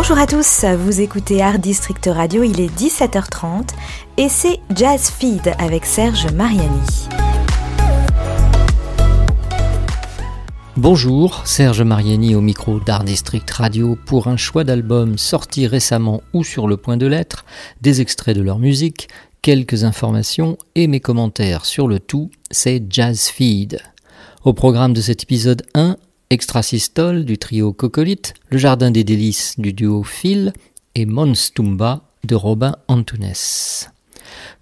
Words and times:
Bonjour 0.00 0.18
à 0.18 0.28
tous, 0.28 0.64
vous 0.64 1.00
écoutez 1.00 1.42
Art 1.42 1.58
District 1.58 2.08
Radio, 2.08 2.44
il 2.44 2.60
est 2.60 2.72
17h30 2.72 3.70
et 4.16 4.28
c'est 4.28 4.60
Jazz 4.72 5.10
Feed 5.10 5.52
avec 5.58 5.84
Serge 5.84 6.32
Mariani. 6.32 7.08
Bonjour, 10.76 11.44
Serge 11.44 11.82
Mariani 11.82 12.36
au 12.36 12.40
micro 12.40 12.78
d'Art 12.78 13.02
District 13.02 13.50
Radio 13.50 13.98
pour 14.06 14.28
un 14.28 14.36
choix 14.36 14.62
d'albums 14.62 15.18
sortis 15.18 15.66
récemment 15.66 16.22
ou 16.32 16.44
sur 16.44 16.68
le 16.68 16.76
point 16.76 16.96
de 16.96 17.08
l'être, 17.08 17.44
des 17.80 18.00
extraits 18.00 18.36
de 18.36 18.42
leur 18.42 18.60
musique, 18.60 19.08
quelques 19.42 19.82
informations 19.82 20.58
et 20.76 20.86
mes 20.86 21.00
commentaires 21.00 21.66
sur 21.66 21.88
le 21.88 21.98
tout, 21.98 22.30
c'est 22.52 22.84
Jazz 22.88 23.26
Feed. 23.26 23.80
Au 24.44 24.52
programme 24.52 24.92
de 24.92 25.00
cet 25.00 25.24
épisode 25.24 25.64
1, 25.74 25.96
Extrasystole 26.30 27.24
du 27.24 27.38
trio 27.38 27.72
Cocolite, 27.72 28.34
Le 28.50 28.58
Jardin 28.58 28.90
des 28.90 29.02
Délices 29.02 29.54
du 29.56 29.72
duo 29.72 30.02
Phil 30.02 30.52
et 30.94 31.06
Monstumba 31.06 32.02
de 32.24 32.34
Robin 32.34 32.76
Antunes. 32.86 33.32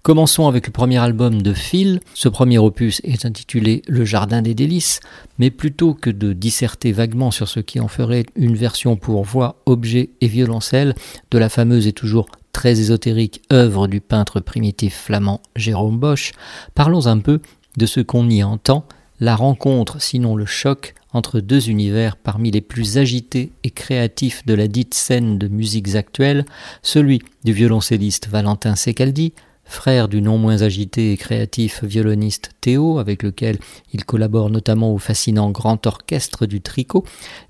Commençons 0.01 0.47
avec 0.47 0.67
le 0.67 0.71
premier 0.71 0.97
album 0.99 1.41
de 1.41 1.51
Phil. 1.51 1.99
Ce 2.13 2.29
premier 2.29 2.57
opus 2.57 3.01
est 3.03 3.25
intitulé 3.25 3.81
Le 3.89 4.05
Jardin 4.05 4.41
des 4.41 4.53
Délices, 4.53 5.01
mais 5.39 5.51
plutôt 5.51 5.93
que 5.93 6.09
de 6.09 6.31
disserter 6.31 6.93
vaguement 6.93 7.31
sur 7.31 7.49
ce 7.49 7.59
qui 7.59 7.81
en 7.81 7.89
ferait 7.89 8.25
une 8.37 8.55
version 8.55 8.95
pour 8.95 9.25
voix, 9.25 9.61
objet 9.65 10.11
et 10.21 10.27
violoncelle 10.27 10.95
de 11.31 11.37
la 11.37 11.49
fameuse 11.49 11.85
et 11.85 11.91
toujours 11.91 12.29
très 12.53 12.79
ésotérique 12.79 13.41
œuvre 13.51 13.89
du 13.89 13.99
peintre 13.99 14.39
primitif 14.39 14.95
flamand 14.95 15.41
Jérôme 15.57 15.99
Bosch, 15.99 16.31
parlons 16.75 17.07
un 17.07 17.19
peu 17.19 17.41
de 17.75 17.85
ce 17.85 17.99
qu'on 17.99 18.29
y 18.29 18.41
entend, 18.41 18.85
la 19.19 19.35
rencontre, 19.35 20.01
sinon 20.01 20.37
le 20.37 20.45
choc, 20.45 20.95
entre 21.13 21.39
deux 21.39 21.69
univers 21.69 22.17
parmi 22.17 22.51
les 22.51 22.61
plus 22.61 22.97
agités 22.97 23.51
et 23.63 23.69
créatifs 23.69 24.45
de 24.45 24.53
la 24.53 24.67
dite 24.67 24.93
scène 24.93 25.37
de 25.37 25.47
musiques 25.47 25.95
actuelles, 25.95 26.45
celui 26.81 27.21
du 27.43 27.53
violoncelliste 27.53 28.27
Valentin 28.27 28.75
Secaldi, 28.75 29.33
frère 29.63 30.07
du 30.07 30.21
non 30.21 30.37
moins 30.37 30.61
agité 30.61 31.11
et 31.11 31.17
créatif 31.17 31.83
violoniste 31.83 32.51
Théo, 32.61 32.99
avec 32.99 33.23
lequel 33.23 33.57
il 33.93 34.05
collabore 34.05 34.49
notamment 34.49 34.93
au 34.93 34.97
fascinant 34.97 35.51
grand 35.51 35.85
orchestre 35.85 36.45
du 36.45 36.61
tricot, 36.61 37.03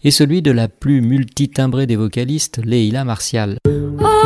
et 0.04 0.12
celui 0.12 0.42
de 0.42 0.52
la 0.52 0.68
plus 0.68 1.02
multitimbrée 1.02 1.88
des 1.88 1.96
vocalistes, 1.96 2.60
Leila 2.64 3.06
Martial. 3.06 3.58
Oh, 3.68 4.17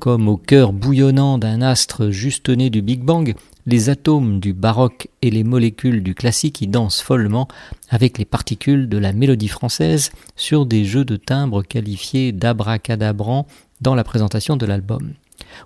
Comme 0.00 0.28
au 0.28 0.38
cœur 0.38 0.72
bouillonnant 0.72 1.36
d'un 1.36 1.60
astre 1.60 2.08
juste 2.08 2.48
né 2.48 2.70
du 2.70 2.80
Big 2.80 3.02
Bang, 3.02 3.34
les 3.66 3.90
atomes 3.90 4.40
du 4.40 4.54
baroque 4.54 5.08
et 5.20 5.30
les 5.30 5.44
molécules 5.44 6.02
du 6.02 6.14
classique 6.14 6.62
y 6.62 6.66
dansent 6.66 7.02
follement 7.02 7.48
avec 7.90 8.16
les 8.16 8.24
particules 8.24 8.88
de 8.88 8.96
la 8.96 9.12
mélodie 9.12 9.48
française 9.48 10.10
sur 10.36 10.64
des 10.64 10.86
jeux 10.86 11.04
de 11.04 11.16
timbres 11.16 11.62
qualifiés 11.62 12.32
d'abracadabrants 12.32 13.46
dans 13.82 13.94
la 13.94 14.02
présentation 14.02 14.56
de 14.56 14.64
l'album. 14.64 15.12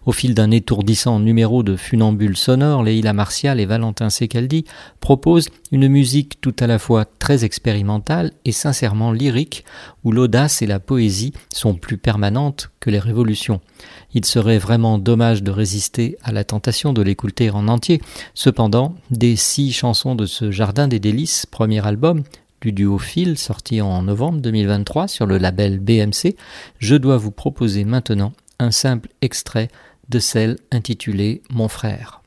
Au 0.06 0.12
fil 0.12 0.34
d'un 0.34 0.50
étourdissant 0.50 1.20
numéro 1.20 1.62
de 1.62 1.77
funambules 1.77 2.36
sonores, 2.36 2.82
Leila 2.82 3.12
Martial 3.12 3.60
et 3.60 3.66
Valentin 3.66 4.10
Secaldi 4.10 4.64
proposent 5.00 5.48
une 5.72 5.89
musique 5.89 6.40
tout 6.40 6.55
à 6.61 6.67
la 6.67 6.78
fois 6.78 7.05
très 7.05 7.45
expérimentale 7.45 8.33
et 8.44 8.52
sincèrement 8.52 9.12
lyrique, 9.12 9.64
où 10.05 10.12
l'audace 10.12 10.62
et 10.62 10.67
la 10.67 10.80
poésie 10.80 11.33
sont 11.52 11.74
plus 11.74 11.96
permanentes 11.96 12.70
que 12.80 12.90
les 12.90 12.98
révolutions. 12.98 13.61
Il 14.12 14.24
serait 14.24 14.58
vraiment 14.58 14.98
dommage 14.98 15.42
de 15.42 15.50
résister 15.50 16.17
à 16.23 16.33
la 16.33 16.44
tentation 16.44 16.92
de 16.92 17.02
l'écouter 17.02 17.50
en 17.50 17.68
entier. 17.68 18.00
Cependant, 18.34 18.94
des 19.11 19.36
six 19.36 19.73
chansons 19.73 20.14
de 20.14 20.27
ce 20.27 20.50
Jardin 20.50 20.89
des 20.89 21.00
délices, 21.00 21.46
premier 21.46 21.84
album, 21.86 22.23
du 22.64 22.73
duo 22.73 22.98
Phil, 22.98 23.36
sorti 23.36 23.83
en 23.83 24.02
novembre 24.02 24.39
2023 24.39 25.06
sur 25.06 25.27
le 25.27 25.36
label 25.36 25.80
BMC, 25.80 26.34
je 26.78 26.96
dois 26.96 27.18
vous 27.18 27.30
proposer 27.30 27.84
maintenant 27.84 28.33
un 28.59 28.70
simple 28.70 29.09
extrait 29.23 29.69
de 30.09 30.19
celle 30.19 30.59
intitulée 30.70 31.42
Mon 31.51 31.69
frère. 31.69 32.23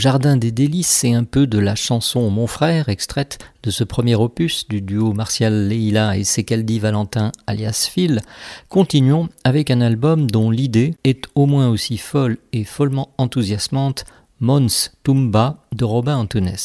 Jardin 0.00 0.38
des 0.38 0.50
délices 0.50 1.04
et 1.04 1.12
un 1.12 1.24
peu 1.24 1.46
de 1.46 1.58
la 1.58 1.74
chanson 1.74 2.30
Mon 2.30 2.46
frère, 2.46 2.88
extraite 2.88 3.36
de 3.62 3.70
ce 3.70 3.84
premier 3.84 4.14
opus 4.14 4.66
du 4.66 4.80
duo 4.80 5.12
Martial 5.12 5.68
Leila 5.68 6.16
et 6.16 6.24
Sekaldi 6.24 6.78
Valentin 6.78 7.32
alias 7.46 7.86
Phil, 7.92 8.22
continuons 8.70 9.28
avec 9.44 9.70
un 9.70 9.82
album 9.82 10.30
dont 10.30 10.50
l'idée 10.50 10.94
est 11.04 11.24
au 11.34 11.44
moins 11.44 11.68
aussi 11.68 11.98
folle 11.98 12.38
et 12.54 12.64
follement 12.64 13.10
enthousiasmante, 13.18 14.06
Mons 14.40 14.90
Tumba 15.02 15.58
de 15.74 15.84
Robin 15.84 16.16
Antunes. 16.16 16.56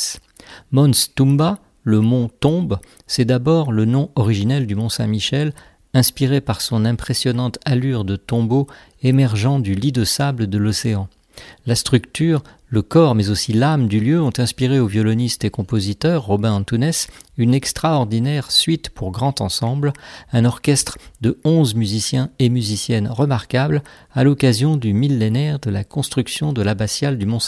Mons 0.72 1.10
Tumba, 1.14 1.60
le 1.84 2.00
mont 2.00 2.30
tombe, 2.40 2.80
c'est 3.06 3.26
d'abord 3.26 3.74
le 3.74 3.84
nom 3.84 4.12
originel 4.16 4.66
du 4.66 4.76
mont 4.76 4.88
Saint-Michel, 4.88 5.52
inspiré 5.94 6.40
par 6.40 6.62
son 6.62 6.86
impressionnante 6.86 7.60
allure 7.66 8.06
de 8.06 8.16
tombeau 8.16 8.68
émergeant 9.04 9.60
du 9.60 9.76
lit 9.76 9.92
de 9.92 10.06
sable 10.06 10.48
de 10.48 10.58
l'océan. 10.58 11.10
La 11.66 11.76
structure, 11.76 12.44
le 12.76 12.82
corps 12.82 13.16
mais 13.16 13.30
aussi 13.30 13.54
l'âme 13.54 13.88
du 13.88 14.02
lieu 14.02 14.22
ont 14.22 14.34
inspiré 14.38 14.82
au 14.82 14.88
violoniste 14.88 15.46
et 15.46 15.50
compositeur 15.50 16.26
Robin 16.26 16.52
Antunes 16.52 16.92
une 17.38 17.54
extraordinaire 17.54 18.52
suite 18.52 18.90
pour 18.90 19.12
grand 19.12 19.40
ensemble, 19.40 19.94
un 20.34 20.44
orchestre 20.44 20.98
de 21.22 21.40
onze 21.46 21.74
musiciens 21.74 22.32
et 22.38 22.50
musiciennes 22.50 23.08
remarquables 23.08 23.82
à 24.14 24.26
l'occasion 24.26 24.76
du 24.76 24.94
millénaire 24.94 25.60
de 25.60 25.70
la 25.70 25.86
construction 25.86 26.52
de 26.52 26.62
l'abbatiale 26.62 27.18
du 27.18 27.26
Mont 27.26 27.40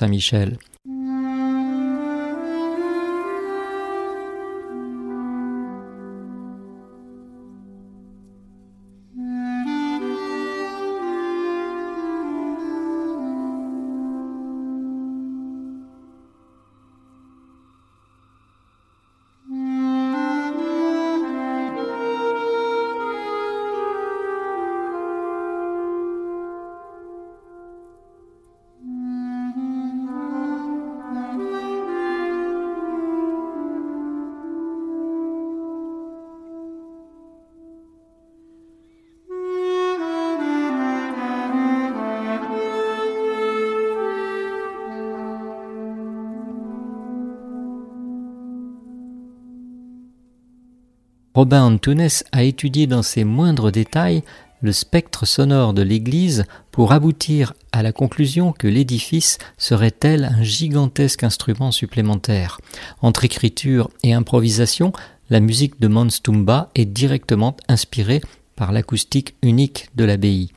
Robin 51.38 51.62
Antunes 51.62 52.10
a 52.32 52.42
étudié 52.42 52.88
dans 52.88 53.04
ses 53.04 53.24
moindres 53.24 53.72
détails 53.72 54.24
le 54.64 54.72
spectre 54.72 55.28
sonore 55.28 55.76
de 55.76 55.84
l'église 55.84 56.46
pour 56.72 56.94
aboutir 56.94 57.54
à 57.72 57.84
la 57.84 57.92
conclusion 57.92 58.54
que 58.54 58.68
l'édifice 58.68 59.38
serait 59.56 59.92
tel 59.92 60.24
un 60.36 60.42
gigantesque 60.42 61.24
instrument 61.24 61.72
supplémentaire. 61.72 62.60
Entre 63.04 63.24
écriture 63.24 63.92
et 64.02 64.14
improvisation, 64.14 64.94
la 65.30 65.40
musique 65.40 65.80
de 65.80 65.88
Monstumba 65.88 66.72
est 66.74 66.86
directement 66.86 67.56
inspirée 67.68 68.22
par 68.56 68.72
l'acoustique 68.72 69.36
unique 69.44 69.90
de 69.96 70.06
l'abbaye. 70.06 70.50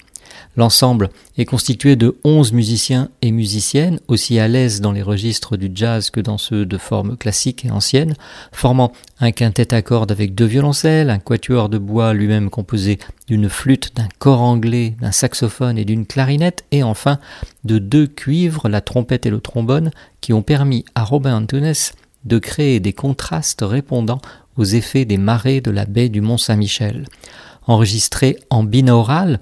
L'ensemble 0.57 1.11
est 1.39 1.45
constitué 1.45 1.97
de 1.97 2.17
11 2.25 2.53
musiciens 2.53 3.09
et 3.23 3.31
musiciennes, 3.31 4.01
aussi 4.09 4.39
à 4.39 4.49
l'aise 4.49 4.81
dans 4.81 4.93
les 4.93 5.03
registres 5.03 5.57
du 5.57 5.71
jazz 5.75 6.11
que 6.11 6.21
dans 6.21 6.39
ceux 6.39 6.67
de 6.67 6.79
forme 6.79 7.17
classique 7.17 7.65
et 7.65 7.71
ancienne, 7.71 8.15
formant 8.53 8.93
un 9.21 9.33
quintet 9.33 9.75
à 9.75 9.83
cordes 9.83 10.13
avec 10.13 10.35
deux 10.35 10.47
violoncelles, 10.47 11.11
un 11.11 11.19
quatuor 11.19 11.69
de 11.69 11.79
bois 11.79 12.15
lui-même 12.15 12.51
composé 12.51 12.99
d'une 13.29 13.49
flûte, 13.49 13.97
d'un 13.97 14.09
cor 14.19 14.41
anglais, 14.41 14.97
d'un 15.01 15.13
saxophone 15.13 15.79
et 15.79 15.85
d'une 15.85 16.07
clarinette, 16.07 16.65
et 16.71 16.83
enfin 16.83 17.19
de 17.65 17.79
deux 17.79 18.07
cuivres, 18.07 18.69
la 18.69 18.81
trompette 18.81 19.27
et 19.27 19.31
le 19.31 19.41
trombone, 19.41 19.91
qui 20.21 20.33
ont 20.33 20.43
permis 20.43 20.85
à 20.95 21.05
Robin 21.05 21.37
Antunes 21.37 21.73
de 22.25 22.39
créer 22.39 22.81
des 22.81 22.93
contrastes 22.93 23.63
répondant 23.63 24.21
aux 24.57 24.65
effets 24.65 25.05
des 25.05 25.19
marées 25.19 25.61
de 25.61 25.71
la 25.71 25.87
baie 25.87 26.09
du 26.09 26.21
Mont-Saint-Michel. 26.21 27.07
Enregistré 27.67 28.37
en 28.51 28.63
binaural, 28.63 29.41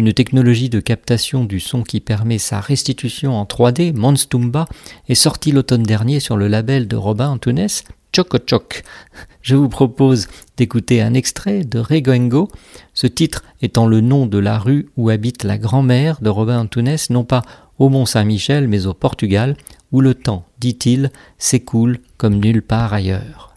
une 0.00 0.14
technologie 0.14 0.70
de 0.70 0.80
captation 0.80 1.44
du 1.44 1.60
son 1.60 1.82
qui 1.82 2.00
permet 2.00 2.38
sa 2.38 2.58
restitution 2.58 3.34
en 3.34 3.44
3D, 3.44 3.92
Monstumba, 3.94 4.66
est 5.10 5.14
sortie 5.14 5.52
l'automne 5.52 5.82
dernier 5.82 6.20
sur 6.20 6.38
le 6.38 6.48
label 6.48 6.88
de 6.88 6.96
Robin 6.96 7.28
Antunes, 7.28 7.68
Choco 8.16 8.38
Choc. 8.46 8.82
Je 9.42 9.56
vous 9.56 9.68
propose 9.68 10.28
d'écouter 10.56 11.02
un 11.02 11.12
extrait 11.12 11.64
de 11.64 11.78
Regoengo, 11.78 12.48
ce 12.94 13.08
titre 13.08 13.44
étant 13.60 13.86
le 13.86 14.00
nom 14.00 14.24
de 14.24 14.38
la 14.38 14.58
rue 14.58 14.88
où 14.96 15.10
habite 15.10 15.44
la 15.44 15.58
grand-mère 15.58 16.22
de 16.22 16.30
Robin 16.30 16.60
Antunes, 16.60 16.96
non 17.10 17.24
pas 17.24 17.42
au 17.78 17.90
Mont-Saint-Michel, 17.90 18.68
mais 18.68 18.86
au 18.86 18.94
Portugal, 18.94 19.54
où 19.92 20.00
le 20.00 20.14
temps, 20.14 20.46
dit-il, 20.60 21.10
s'écoule 21.36 21.98
comme 22.16 22.36
nulle 22.36 22.62
part 22.62 22.94
ailleurs. 22.94 23.49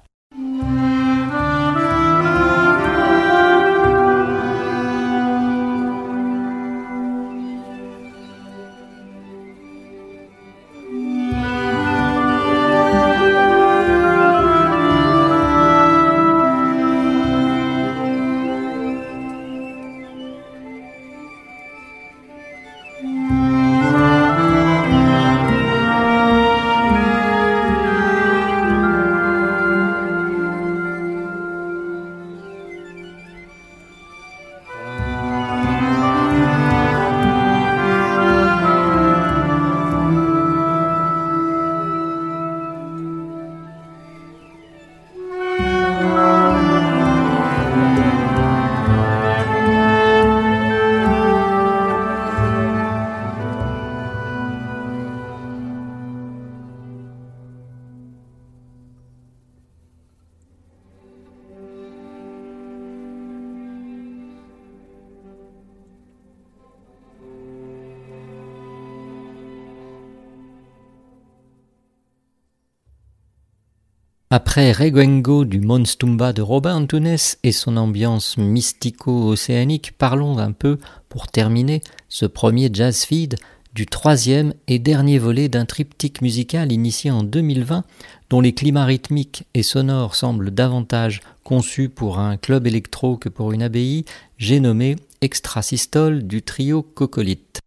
Après 74.35 74.71
Reguengo 74.71 75.45
du 75.45 75.59
Monstumba 75.59 76.33
de 76.33 76.41
Robin 76.41 76.77
Antunes 76.77 77.18
et 77.44 77.51
son 77.51 77.77
ambiance 77.77 78.35
mystico-océanique, 78.39 79.91
parlons 79.95 80.39
un 80.39 80.53
peu, 80.53 80.80
pour 81.07 81.27
terminer, 81.27 81.83
ce 82.09 82.25
premier 82.25 82.71
jazz 82.74 83.03
feed 83.03 83.35
du 83.75 83.85
troisième 83.85 84.56
et 84.68 84.80
dernier 84.80 85.19
volet 85.19 85.50
d'un 85.50 85.65
triptyque 85.65 86.24
musical 86.24 86.71
initié 86.71 87.12
en 87.12 87.21
2020 87.21 87.83
dont 88.31 88.41
les 88.41 88.56
climats 88.56 88.85
rythmiques 88.85 89.45
et 89.53 89.62
sonores 89.62 90.15
semblent 90.15 90.50
davantage 90.50 91.21
conçus 91.44 91.89
pour 91.89 92.18
un 92.18 92.35
club 92.35 92.65
électro 92.65 93.18
que 93.18 93.30
pour 93.30 93.51
une 93.51 93.62
abbaye, 93.62 94.03
j'ai 94.39 94.59
nommé 94.59 94.95
Extrasystole 95.21 96.25
du 96.25 96.41
trio 96.41 96.81
Cocolite. 96.81 97.62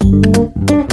Mm-hmm. 0.00 0.88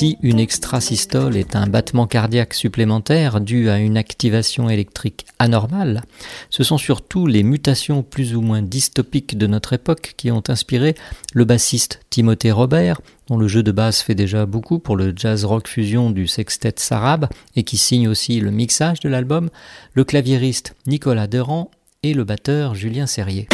Si 0.00 0.16
une 0.22 0.40
extrasystole 0.40 1.36
est 1.36 1.54
un 1.54 1.66
battement 1.66 2.06
cardiaque 2.06 2.54
supplémentaire 2.54 3.38
dû 3.38 3.68
à 3.68 3.78
une 3.78 3.98
activation 3.98 4.70
électrique 4.70 5.26
anormale, 5.38 6.00
ce 6.48 6.64
sont 6.64 6.78
surtout 6.78 7.26
les 7.26 7.42
mutations 7.42 8.02
plus 8.02 8.34
ou 8.34 8.40
moins 8.40 8.62
dystopiques 8.62 9.36
de 9.36 9.46
notre 9.46 9.74
époque 9.74 10.14
qui 10.16 10.30
ont 10.30 10.42
inspiré 10.48 10.94
le 11.34 11.44
bassiste 11.44 12.00
Timothée 12.08 12.50
Robert, 12.50 13.02
dont 13.26 13.36
le 13.36 13.46
jeu 13.46 13.62
de 13.62 13.72
basse 13.72 14.00
fait 14.00 14.14
déjà 14.14 14.46
beaucoup 14.46 14.78
pour 14.78 14.96
le 14.96 15.12
jazz 15.14 15.44
rock 15.44 15.68
fusion 15.68 16.10
du 16.10 16.26
sextet 16.26 16.72
Sarab 16.76 17.28
et 17.54 17.62
qui 17.62 17.76
signe 17.76 18.08
aussi 18.08 18.40
le 18.40 18.50
mixage 18.50 19.00
de 19.00 19.10
l'album, 19.10 19.50
le 19.92 20.04
claviériste 20.04 20.74
Nicolas 20.86 21.26
Derand 21.26 21.70
et 22.02 22.14
le 22.14 22.24
batteur 22.24 22.74
Julien 22.74 23.06
Serrier. 23.06 23.48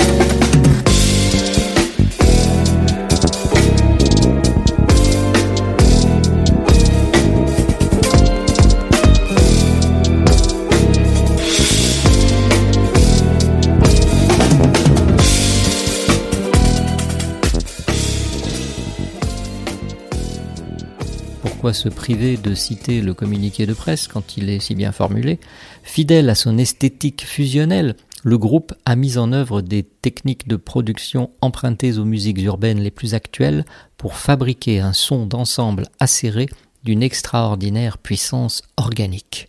Se 21.72 21.88
priver 21.88 22.36
de 22.36 22.54
citer 22.54 23.00
le 23.00 23.14
communiqué 23.14 23.66
de 23.66 23.74
presse 23.74 24.08
quand 24.08 24.36
il 24.36 24.50
est 24.50 24.60
si 24.60 24.74
bien 24.74 24.92
formulé 24.92 25.38
Fidèle 25.82 26.28
à 26.30 26.34
son 26.34 26.58
esthétique 26.58 27.24
fusionnelle, 27.24 27.96
le 28.24 28.38
groupe 28.38 28.74
a 28.84 28.96
mis 28.96 29.18
en 29.18 29.32
œuvre 29.32 29.60
des 29.60 29.84
techniques 29.84 30.48
de 30.48 30.56
production 30.56 31.30
empruntées 31.40 31.98
aux 31.98 32.04
musiques 32.04 32.42
urbaines 32.42 32.80
les 32.80 32.90
plus 32.90 33.14
actuelles 33.14 33.64
pour 33.96 34.16
fabriquer 34.16 34.80
un 34.80 34.92
son 34.92 35.26
d'ensemble 35.26 35.86
acéré 36.00 36.48
d'une 36.82 37.02
extraordinaire 37.02 37.98
puissance 37.98 38.62
organique. 38.76 39.48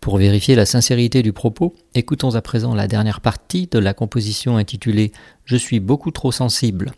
Pour 0.00 0.18
vérifier 0.18 0.54
la 0.54 0.66
sincérité 0.66 1.22
du 1.22 1.32
propos, 1.32 1.74
écoutons 1.94 2.34
à 2.34 2.42
présent 2.42 2.74
la 2.74 2.86
dernière 2.86 3.20
partie 3.20 3.66
de 3.66 3.78
la 3.78 3.94
composition 3.94 4.56
intitulée 4.56 5.12
Je 5.44 5.56
suis 5.56 5.80
beaucoup 5.80 6.10
trop 6.10 6.32
sensible. 6.32 6.92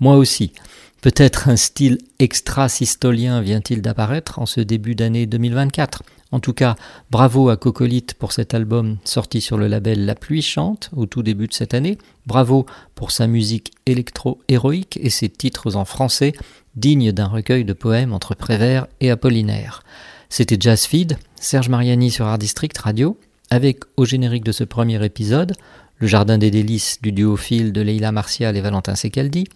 Moi 0.00 0.16
aussi, 0.16 0.52
Peut-être 1.00 1.48
un 1.48 1.56
style 1.56 1.98
extra-systolien 2.18 3.40
vient-il 3.40 3.82
d'apparaître 3.82 4.40
en 4.40 4.46
ce 4.46 4.60
début 4.60 4.96
d'année 4.96 5.26
2024. 5.26 6.02
En 6.32 6.40
tout 6.40 6.52
cas, 6.52 6.74
bravo 7.10 7.50
à 7.50 7.56
Cocolite 7.56 8.14
pour 8.14 8.32
cet 8.32 8.52
album 8.52 8.96
sorti 9.04 9.40
sur 9.40 9.56
le 9.56 9.68
label 9.68 10.04
La 10.04 10.16
Pluie 10.16 10.42
Chante 10.42 10.90
au 10.96 11.06
tout 11.06 11.22
début 11.22 11.46
de 11.46 11.54
cette 11.54 11.72
année. 11.72 11.98
Bravo 12.26 12.66
pour 12.96 13.12
sa 13.12 13.28
musique 13.28 13.70
électro-héroïque 13.86 14.98
et 15.00 15.08
ses 15.08 15.28
titres 15.28 15.76
en 15.76 15.84
français, 15.84 16.32
dignes 16.74 17.12
d'un 17.12 17.28
recueil 17.28 17.64
de 17.64 17.72
poèmes 17.74 18.12
entre 18.12 18.34
Prévert 18.34 18.88
et 19.00 19.10
Apollinaire. 19.10 19.84
C'était 20.28 20.58
Jazz 20.58 20.84
Feed, 20.84 21.16
Serge 21.36 21.68
Mariani 21.68 22.10
sur 22.10 22.26
Art 22.26 22.38
District 22.38 22.76
Radio, 22.76 23.16
avec 23.50 23.80
au 23.96 24.04
générique 24.04 24.44
de 24.44 24.52
ce 24.52 24.64
premier 24.64 25.02
épisode, 25.04 25.54
Le 26.00 26.06
Jardin 26.06 26.38
des 26.38 26.52
Délices 26.52 27.02
du 27.02 27.10
duo 27.10 27.36
fil 27.36 27.72
de 27.72 27.80
Leila 27.80 28.12
Martial 28.12 28.56
et 28.56 28.60
Valentin 28.60 28.94
Secaldi, 28.94 29.48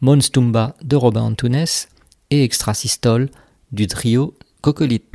Monstumba 0.00 0.74
de 0.82 0.96
Robin 0.96 1.20
Antunes 1.20 1.66
et 2.30 2.42
Extrasystole 2.42 3.28
du 3.70 3.86
trio 3.86 4.34
Cocolite. 4.62 5.14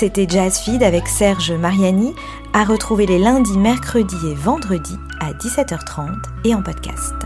C'était 0.00 0.26
Jazz 0.26 0.58
Feed 0.60 0.82
avec 0.82 1.06
Serge 1.06 1.52
Mariani, 1.52 2.14
à 2.54 2.64
retrouver 2.64 3.04
les 3.04 3.18
lundis, 3.18 3.58
mercredis 3.58 4.30
et 4.30 4.34
vendredis 4.34 4.96
à 5.20 5.34
17h30 5.34 6.22
et 6.44 6.54
en 6.54 6.62
podcast. 6.62 7.19